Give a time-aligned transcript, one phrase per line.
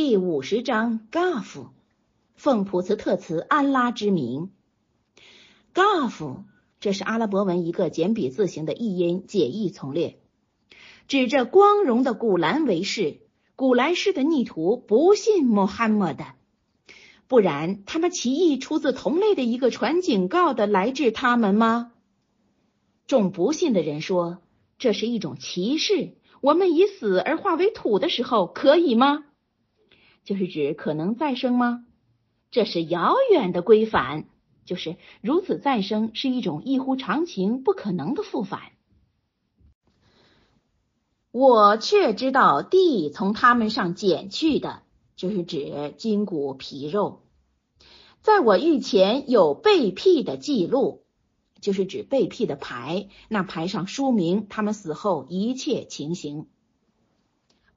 [0.00, 1.70] 第五十章 Gaf，
[2.36, 4.52] 奉普茨特茨安拉之名。
[5.74, 6.44] Gaf，
[6.78, 10.20] 这是阿拉伯文一个简笔字形的译音，解译从列，
[11.08, 13.22] 指着光荣的古兰为誓。
[13.56, 16.26] 古兰氏的逆徒不信穆罕默德，
[17.26, 21.90] 不然他们其意出自同类的一个传警告的来至他们吗？
[23.08, 24.38] 众不信的人说，
[24.78, 26.14] 这是一种歧视。
[26.40, 29.24] 我们以死而化为土的时候，可以吗？
[30.28, 31.86] 就是指可能再生吗？
[32.50, 34.28] 这是遥远的归返，
[34.66, 38.60] 就是如此再生是一种异乎常情、不可能的复返。
[41.30, 44.82] 我却知道地从他们上减去的，
[45.16, 47.22] 就是指筋骨皮肉。
[48.20, 51.04] 在我御前有被辟的记录，
[51.62, 56.48] 就是指被辟的牌，那牌上书明他们死后一切情形。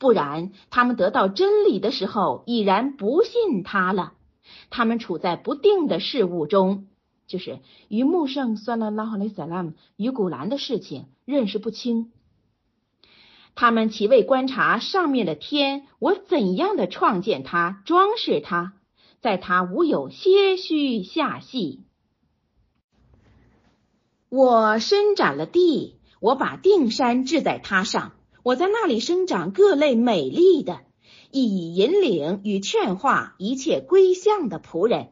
[0.01, 4.13] 不然，他们得到真理的时候已然不信他了。
[4.71, 6.87] 他们处在不定的事物中，
[7.27, 12.11] 就是与穆圣算了拉哈雷萨拉姆与古兰的事情认识不清。
[13.53, 18.73] 他们其为观察上面的天，我怎样的创建它，装饰它，
[19.19, 21.83] 在它无有些虚下细。
[24.29, 28.13] 我伸展了地，我把定山置在它上。
[28.43, 30.81] 我在那里生长各类美丽的，
[31.31, 35.09] 以引领与劝化一切归向的仆人。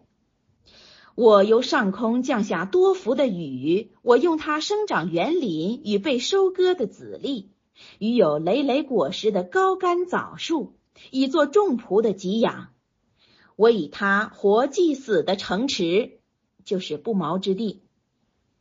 [1.15, 7.51] 我由上空降下多福的雨，我用它生长园林与被收割的籽粒，
[7.99, 10.73] 与有累累果实的高干枣树，
[11.11, 12.69] 以作众仆的给养。
[13.55, 16.19] 我以它活祭死的城池，
[16.63, 17.83] 就是不毛之地，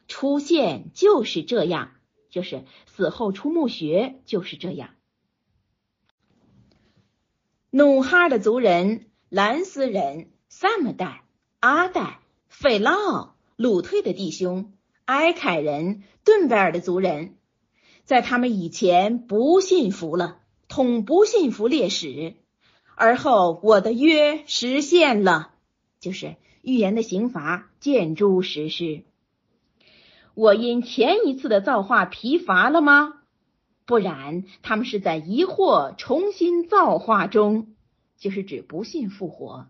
[0.08, 1.92] 出现就是这样。
[2.38, 4.90] 就是死后出墓穴就是这样。
[7.70, 11.24] 努哈的族人、兰斯人、萨姆代、
[11.58, 14.72] 阿代、费拉、鲁推的弟兄、
[15.04, 17.34] 埃凯人、顿贝尔的族人，
[18.04, 20.38] 在他们以前不信服了，
[20.68, 22.36] 统不信服烈士，
[22.94, 25.54] 而后我的约实现了，
[25.98, 29.02] 就是预言的刑罚见诸实施。
[30.38, 33.14] 我因前一次的造化疲乏了吗？
[33.84, 37.74] 不然，他们是在疑惑重新造化中，
[38.16, 39.66] 就是指不信复活。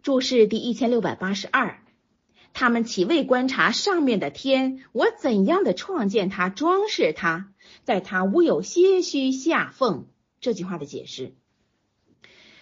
[0.00, 1.84] 注释第一千六百八十二，
[2.54, 4.86] 他们岂未观察上面的天？
[4.92, 7.52] 我怎样的创建它，装饰它，
[7.84, 10.06] 在它无有些虚下缝。
[10.40, 11.34] 这句话的解释，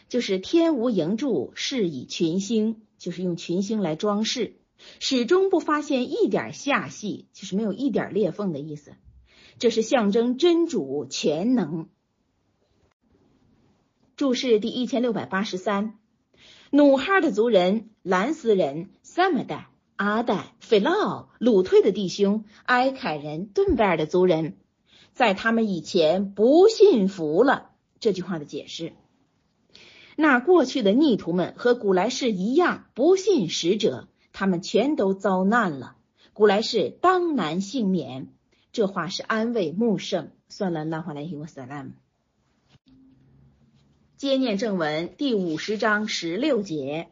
[0.08, 4.56] 就是天无营柱，是以群星，就是用群星来装饰。
[5.00, 8.94] 始终不发现一点下隙，就是没有一点裂缝的意思。
[9.58, 11.88] 这是象征真主全能。
[14.16, 15.98] 注释第一千六百八十三：
[16.70, 24.56] 努哈的族人、兰斯人、萨姆代、阿代、费拉、鲁退的弟兄、埃凯人、顿贝尔的族人，
[25.12, 27.70] 在他们以前不信服了。
[28.00, 28.92] 这句话的解释：
[30.16, 34.08] 那过去的逆徒们和古来世一样，不信使者。
[34.32, 35.96] 他们全都遭难了，
[36.32, 38.28] 古来是当难幸免。
[38.72, 40.30] 这话是安慰穆圣。
[40.48, 41.90] 算了，拉华莱希沃萨拉姆。
[44.16, 47.08] 接念正文第五十章十六节。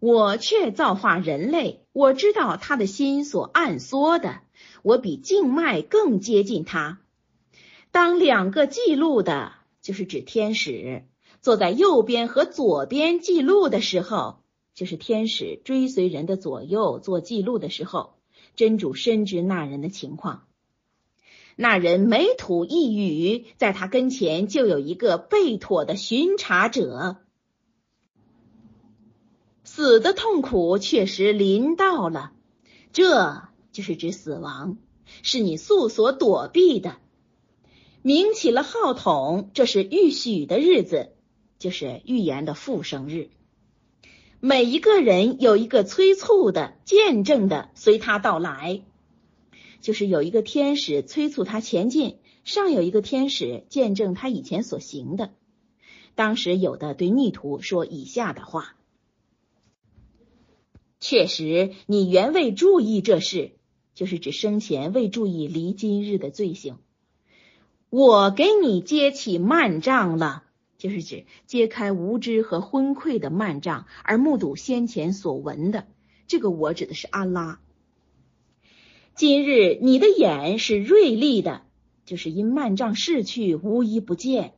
[0.00, 4.40] 我却造化人类，我知道他的心所暗缩的，
[4.82, 7.00] 我比静脉更接近他。
[7.90, 11.04] 当两个记录的，就是指天使，
[11.40, 14.43] 坐在右边和左边记录的时候。
[14.74, 18.14] 就是天使追随人的左右做记录的时候，
[18.56, 20.46] 真主深知那人的情况。
[21.56, 27.18] 那人每吐一语，在他跟前就有一个备妥的巡查者。
[29.62, 32.32] 死的痛苦确实临到了，
[32.92, 33.42] 这
[33.72, 34.78] 就是指死亡，
[35.22, 36.96] 是你素所躲避的。
[38.02, 41.12] 鸣起了号筒，这是预许的日子，
[41.58, 43.30] 就是预言的复生日。
[44.46, 48.82] 每一个人有一个催促的、见证的随他到来，
[49.80, 55.32] 就是有一个天使催促他前进，上有一个天使见证他以前所行的。
[56.14, 58.76] 当时有的对逆徒说以下的话
[61.00, 63.52] ：“确实，你原未注意这事，
[63.94, 66.76] 就是指生前未注意离今日的罪行。
[67.88, 70.43] 我给你揭起幔帐了。”
[70.84, 75.86] 就是指揭开无知和昏聩的幔帐，而目睹先前所闻的。
[76.26, 77.58] 这个我指的是安拉。
[79.14, 81.62] 今日你的眼是锐利的，
[82.04, 84.52] 就是因幔帐逝去，无一不见。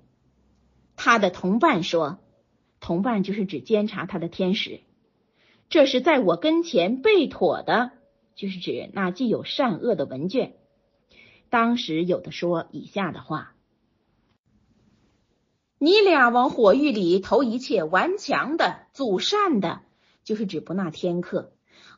[0.97, 2.19] 他的同伴说
[2.81, 4.81] ：“同伴就是指监察他的天使。
[5.69, 7.93] 这是在我跟前备妥的，
[8.35, 10.57] 就是指那既有善恶的文卷。
[11.51, 13.55] 当时有的说以下的话：
[15.79, 19.81] 你俩往火狱里投一切顽强的、阻善的，
[20.25, 21.53] 就是指不纳天客、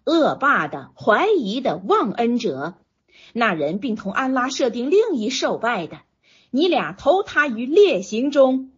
[0.05, 2.75] 恶霸的、怀疑的、忘恩者。
[3.33, 5.99] 那人并同安拉设定另一受拜的，
[6.51, 8.73] 你俩投他于烈刑中。”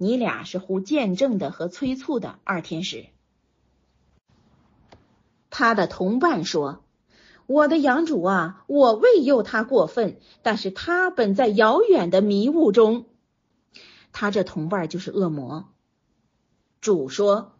[0.00, 3.06] 你俩是呼见证的和催促的二天使。
[5.50, 6.84] 他的同伴说
[7.46, 13.06] ：“我的养主啊，我未诱他过分，但是他本在遥远的迷雾中。
[14.20, 15.68] 他这同伴就是恶魔。”
[16.82, 17.52] 主说：“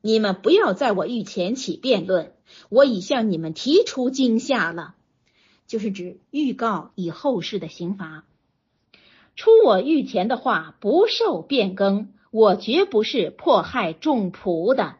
[0.00, 2.32] 你们不要在我御前起辩论，
[2.68, 4.94] 我已向你们提出惊吓了，
[5.66, 8.24] 就是指预告以后世的刑罚。”
[9.34, 14.94] 出我御前的话不受变更，我绝不是迫害众仆的。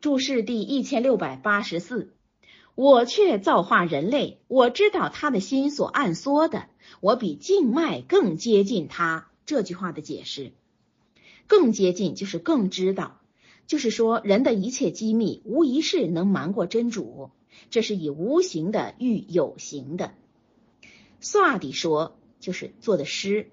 [0.00, 2.14] 注释第一千六百八十四，
[2.74, 6.66] 我却造化人类，我知道他的心所暗缩的，
[7.00, 9.28] 我比静脉更接近他。
[9.44, 10.52] 这句话的解释，
[11.46, 13.20] 更接近就是更知道，
[13.66, 17.30] 就是说人的一切机密无疑是能瞒过真主，
[17.68, 20.14] 这是以无形的喻有形的。
[21.20, 23.50] 萨底说，就是做的诗，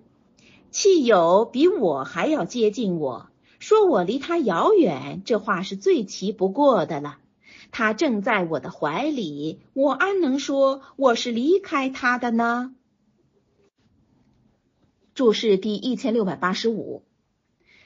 [0.72, 3.30] 气友比我还要接近我，
[3.60, 7.18] 说我离他遥远，这话是最奇不过的了。
[7.71, 12.74] 他正在我的怀里，我安能说我是离开他的呢？
[15.13, 17.04] 注释第一千六百八十五，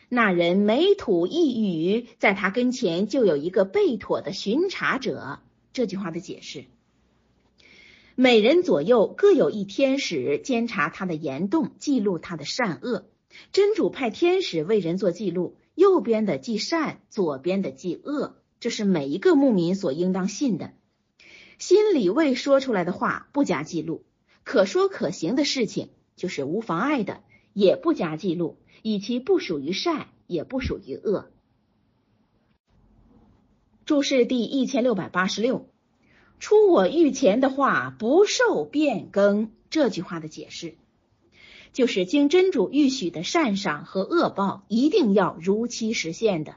[0.07, 5.39] 那人每吐一语，在他跟前就有一个备妥的巡查者。
[5.74, 6.65] 这句话的解释。
[8.15, 13.09] 每人左右各有一天使监察他的言动，记录他的善恶。
[13.51, 20.71] 真主派天使为人做记录，右边的记善，左边的记恶，这是每一个牧民所应当信的。
[21.60, 24.06] 心里未说出来的话不加记录，
[24.45, 27.19] 可说可行的事情就是无妨碍的，
[27.51, 31.30] 也不加记录，以其不属于善，也不属于恶。
[33.83, 35.68] 注释第一千六百八十六。
[36.39, 40.75] 出我御前的话不受变更，这句话的解释
[41.74, 46.56] 就是经真主预许的善赏和恶报一定要如期实现的。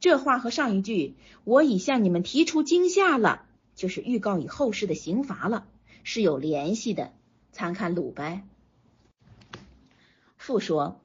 [0.00, 1.14] 这话和上一句
[1.44, 3.42] “我已向你们提出惊吓了”，
[3.76, 5.66] 就是预告以后世的刑罚了，
[6.02, 7.12] 是有联系的。
[7.52, 8.48] 参看鲁班。
[10.38, 11.00] 复说，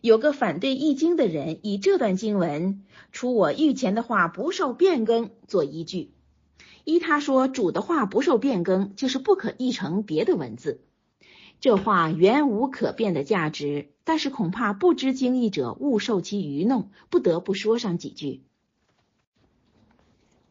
[0.00, 6.12] 有个反对易经的人以这段经文“出我御前的话不受变更”做依据。
[6.84, 10.80] 依他说，主的话不受变更，就是不可译成别的文字。
[11.60, 18.42] 这话原无可辩的价值，但是恐怕不知经义者误受其愚弄，不得不说上几句。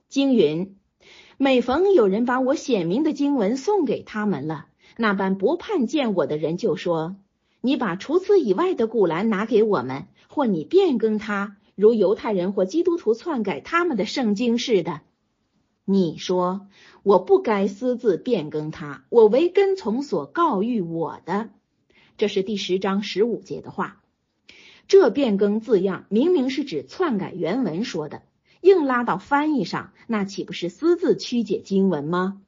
[0.09, 0.75] 经云：
[1.38, 4.68] 每逢有人把我显明的经文送给他们了，
[4.98, 7.15] 那般不盼见我的人就说
[7.62, 15.01] ：“你把除此以外的古兰拿给我们，或你变更它，如犹太人或基督徒篡改他们的圣经似的。”
[15.89, 16.68] 你说
[17.01, 21.50] 我不该私自变更它，我唯跟从所告谕我的。
[22.18, 24.04] 这是第十章十五节的话。
[24.89, 28.24] 这变更字样明明是指篡改原文说的，
[28.60, 32.41] 硬拉到翻译上，那岂不是私自曲解经文吗？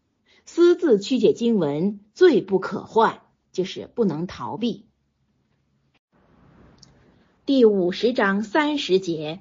[0.44, 3.22] 私自曲解经文，罪不可换，
[3.54, 4.86] 就是不能逃避。
[7.46, 9.40] 第五十章三十节，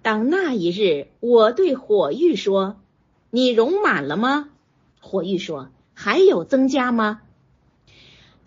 [0.00, 2.76] 当那一日，我对火玉说。
[3.34, 4.48] 你容满了吗？
[5.00, 7.22] 火玉说：“还有增加吗？”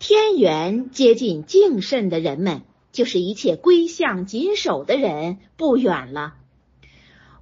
[0.00, 6.36] 天元接近敬慎的人们，就是一切归向谨守的人，不远了。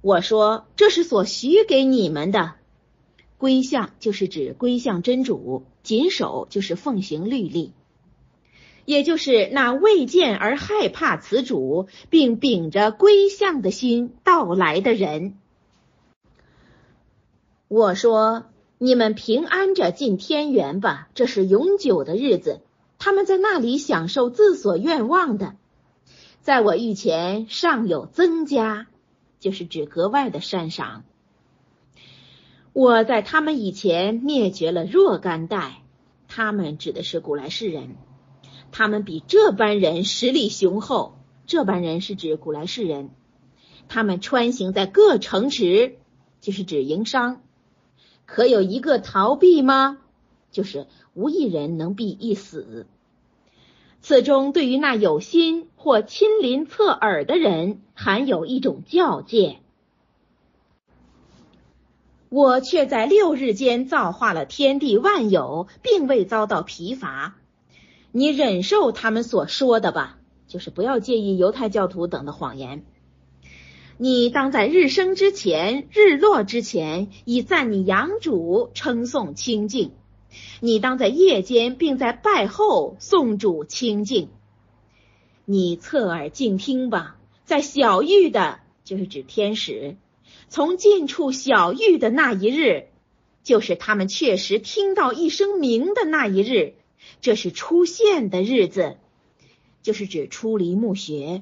[0.01, 2.55] 我说：“这是所许给你们的。
[3.37, 7.71] 归向就是指归向真主，谨守就是奉行律例，
[8.83, 15.37] 也就是那未见而害怕此主，并秉着归向的心到来的人。”
[17.69, 18.45] 我说
[18.79, 22.61] ：“你们平安着进天园吧，这是永久的日子。
[22.97, 25.57] 他们在那里享受自所愿望的。
[26.39, 28.87] 在我御前尚有增加，
[29.41, 31.03] 就是指格外的善赏。
[32.71, 35.81] 我在他们以前灭绝了若干代，
[36.29, 37.97] 他们指的是古来世人。
[38.71, 43.09] 他们比这般人实力雄厚，这般人是指古来世人。
[43.89, 45.97] 他们穿行在各城池，
[46.39, 47.41] 就是指营商。”
[48.27, 49.97] 可有一个逃避吗？
[50.51, 52.85] 就是无一人能避一死。
[54.01, 59.57] 此中对于那有心或亲临侧耳的人，含有一种教诫。
[62.29, 67.35] 我却在六日间造化了天地万有，并未遭到疲乏。
[68.11, 72.83] 你忍受他们所说的吧，就是不要介意犹太教徒等的谎言。
[73.99, 79.89] 你当在日升之前、日落之前，以赞你养主、称颂清净；
[80.61, 84.29] 你当在夜间，并在拜后颂主清净。
[85.45, 89.95] 你侧耳静听吧，在小玉的，就是指天使。
[90.47, 92.89] 从近处小遇的那一日，
[93.43, 96.75] 就是他们确实听到一声鸣的那一日，
[97.19, 98.97] 这是出现的日子，
[99.81, 101.41] 就是指出离墓穴。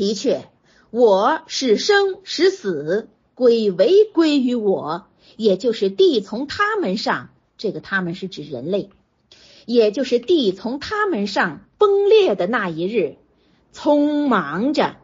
[0.00, 0.48] 的确，
[0.88, 7.28] 我是生是死，归为归于我，也就是地从他们上，
[7.58, 8.88] 这个他们是指人类，
[9.66, 13.18] 也就是地从他们上崩裂的那一日，
[13.74, 14.96] 匆忙着。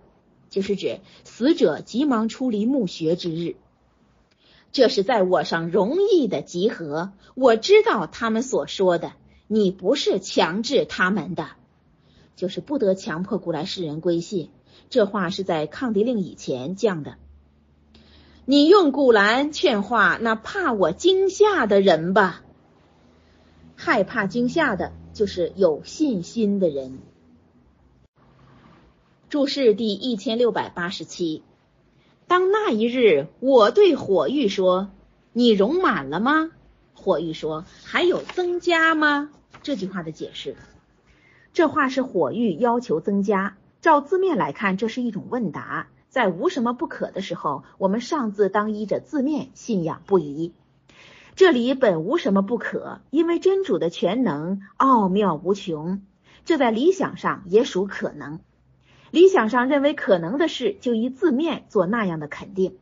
[0.48, 3.56] 就是指死者急忙出离墓穴之日，
[4.72, 7.12] 这是在我上容易的集合。
[7.34, 9.12] 我知道他们所说的，
[9.46, 11.48] 你不是强制他们的，
[12.34, 14.48] 就是不得强迫古来世人归信。
[14.90, 17.16] 这话是在抗敌令以前讲的。
[18.44, 22.42] 你用古兰劝化那怕我惊吓的人吧，
[23.74, 26.98] 害怕惊吓的，就是有信心的人。
[29.28, 31.42] 注释第一千六百八十七。
[32.28, 34.90] 当那一日，我对火玉说
[35.32, 36.50] ：“你容满了吗？”
[36.94, 39.30] 火玉说：“还有增加吗？”
[39.62, 40.54] 这句话的解释，
[41.52, 43.56] 这话是火玉要求增加。
[43.80, 45.88] 照字面来看，这是一种问答。
[46.08, 50.54] 在无什么不可的时候，我们上字当依着字面，信仰不疑。
[51.34, 56.00] 这里本无什么不可，因为真主的全能奥妙无穷，
[56.46, 58.40] 这在理想上也属可能。
[59.10, 62.78] 理想上认为可能的事，就以字面做那样的肯定。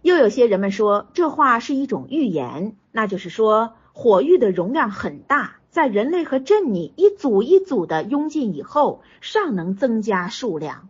[0.00, 10.88] 又有些人们说这话是一种预言，那就是说火域的容量很大，在人类和镇尼一组一组的拥进以后，尚能增加数量。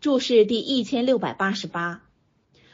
[0.00, 2.02] 注释第一千六百八十八，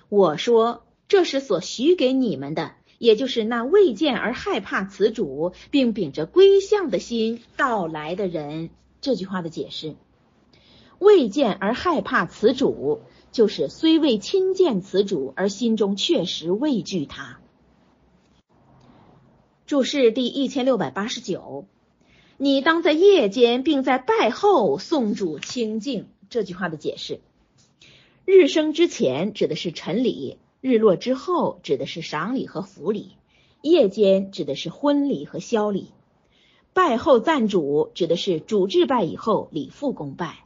[0.08, 8.70] 我说这是所许给你们的，也就是那未见而害怕此主，并秉着归向的心到来的人。
[9.02, 9.94] 这句话的解释：
[10.98, 17.40] 未见而害怕此主，就是虽未亲见此主，而心中确实畏惧他。
[19.66, 21.66] 注释第一千六百八十九，
[22.36, 26.06] 你当在夜间，并在拜后送主清净。
[26.30, 27.18] 这句话的解释：
[28.24, 33.16] 日升之前指的是晨礼，日落之后指的是赏礼和福礼，
[33.60, 35.90] 夜间指的是婚礼和宵礼。
[36.72, 40.45] 拜后赞主，指的是主至拜以后礼复公拜。